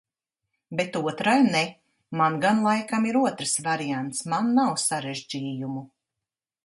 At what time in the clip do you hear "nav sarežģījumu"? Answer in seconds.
4.61-5.85